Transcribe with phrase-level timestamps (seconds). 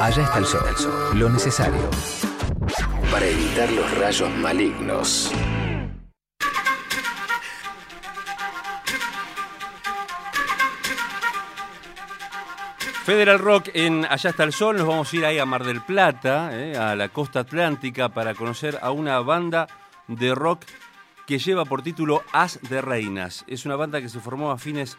[0.00, 0.64] Allá está el sol,
[1.14, 1.90] lo necesario
[3.10, 5.32] para evitar los rayos malignos.
[13.04, 15.80] Federal Rock en Allá está el Sol, nos vamos a ir ahí a Mar del
[15.82, 19.66] Plata, eh, a la costa atlántica, para conocer a una banda
[20.06, 20.64] de rock
[21.26, 23.44] que lleva por título As de Reinas.
[23.48, 24.96] Es una banda que se formó a fines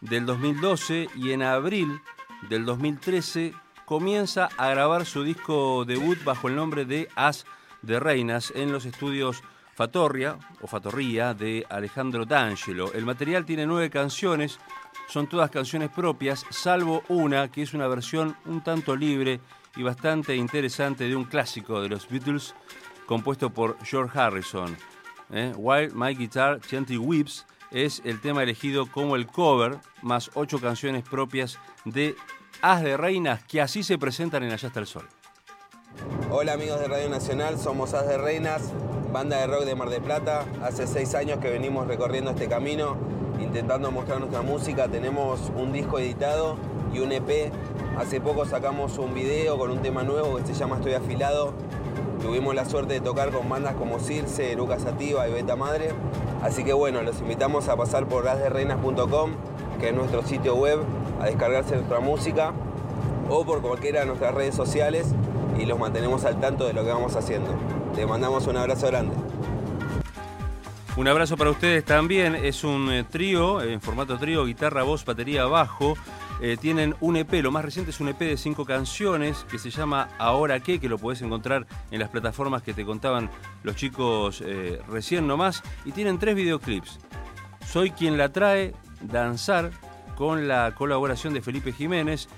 [0.00, 2.00] del 2012 y en abril
[2.48, 3.54] del 2013
[3.88, 7.46] comienza a grabar su disco debut bajo el nombre de As
[7.80, 9.42] de Reinas en los estudios
[9.74, 12.92] Fatorria o Fatorría de Alejandro D'Angelo.
[12.92, 14.60] El material tiene nueve canciones,
[15.08, 19.40] son todas canciones propias, salvo una que es una versión un tanto libre
[19.74, 22.54] y bastante interesante de un clásico de los Beatles
[23.06, 24.76] compuesto por George Harrison.
[25.30, 25.54] ¿eh?
[25.56, 31.04] While My Guitar Gently Weeps es el tema elegido como el cover, más ocho canciones
[31.04, 32.14] propias de
[32.60, 35.06] As de Reinas que así se presentan en Allá está el Sol.
[36.28, 38.72] Hola amigos de Radio Nacional, somos As de Reinas,
[39.12, 40.44] banda de rock de Mar de Plata.
[40.64, 42.96] Hace seis años que venimos recorriendo este camino,
[43.40, 44.88] intentando mostrar nuestra música.
[44.88, 46.56] Tenemos un disco editado
[46.92, 47.52] y un EP.
[47.96, 51.54] Hace poco sacamos un video con un tema nuevo que se llama Estoy Afilado.
[52.20, 55.90] Tuvimos la suerte de tocar con bandas como Circe, Lucas Sativa y Beta Madre.
[56.42, 59.30] Así que bueno, los invitamos a pasar por asderreinas.com,
[59.78, 60.80] que es nuestro sitio web,
[61.20, 62.52] a descargarse nuestra música
[63.28, 65.14] o por cualquiera de nuestras redes sociales
[65.58, 67.50] y los mantenemos al tanto de lo que vamos haciendo.
[67.96, 69.14] Les mandamos un abrazo grande.
[70.98, 72.34] Un abrazo para ustedes también.
[72.34, 75.94] Es un eh, trío, en formato trío, guitarra, voz, batería, bajo.
[76.40, 79.70] Eh, tienen un EP, lo más reciente es un EP de cinco canciones que se
[79.70, 83.30] llama Ahora qué, que lo podés encontrar en las plataformas que te contaban
[83.62, 85.62] los chicos eh, recién nomás.
[85.84, 86.98] Y tienen tres videoclips.
[87.64, 89.70] Soy quien la trae, Danzar,
[90.18, 92.28] con la colaboración de Felipe Jiménez.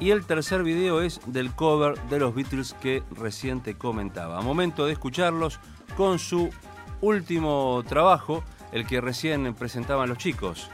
[0.00, 4.42] Y el tercer video es del cover de los Beatles que recién te comentaba.
[4.42, 5.60] Momento de escucharlos
[5.96, 6.50] con su
[7.00, 10.68] último trabajo, el que recién presentaban los chicos.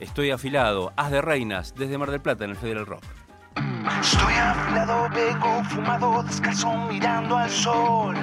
[0.00, 3.04] Estoy afilado, Haz de Reinas, desde Mar del Plata en el Federal Rock.
[4.00, 8.16] Estoy afilado, vengo fumado, descalzo mirando al sol.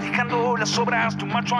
[0.00, 1.54] Dejando las obras, tu macho.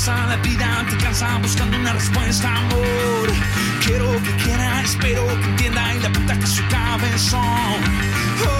[0.00, 3.28] Pasa la vida, te cansa buscando una respuesta, amor.
[3.84, 7.42] Quiero que quiera, espero que entienda y la puta que su cabezón.
[7.42, 8.50] Oh,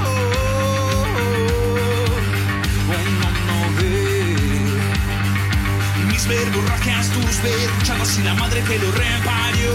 [0.00, 1.06] oh, oh,
[2.90, 4.34] oh, no, no ve.
[6.08, 9.72] Mis verborragias, tus verruchadas y la madre que lo reparió.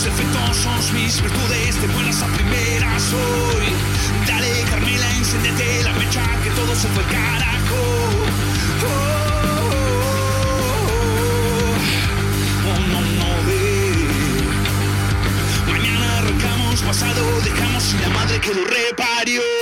[0.00, 3.66] Tus efectos, son mis virtudes, de buenas a primeras hoy.
[4.26, 7.76] Dale, Carmela, encéndete la mecha, que todo se fue al carajo.
[8.82, 9.70] Oh, oh,
[10.64, 11.76] oh,
[12.70, 13.92] oh, no, no ve.
[15.70, 19.59] Mañana arrancamos, pasado dejamos y la madre que lo reparió.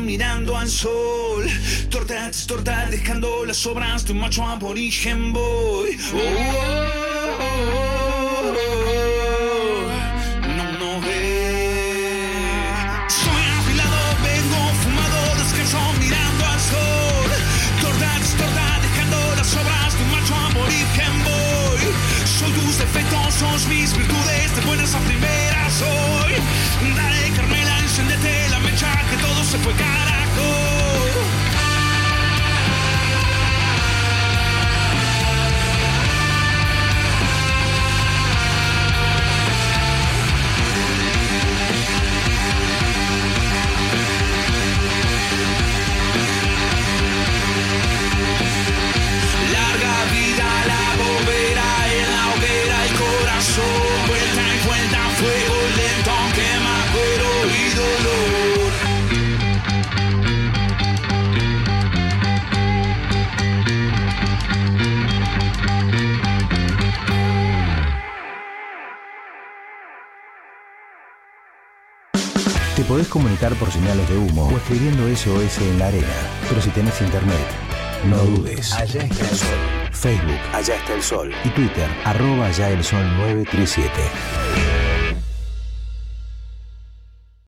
[0.00, 1.46] Mirando al sol.
[1.90, 5.98] Torta, torta, dejando las obras de un macho aborigen voy.
[6.14, 6.89] Oh, oh,
[72.80, 76.08] Te podés comunicar por señales de humo o escribiendo SOS en la arena.
[76.48, 77.46] Pero si tenés internet,
[78.08, 78.72] no dudes.
[78.72, 79.58] Allá está el sol.
[79.92, 81.30] Facebook, Allá está el sol.
[81.44, 84.89] Y Twitter, arroba allá el sol 937.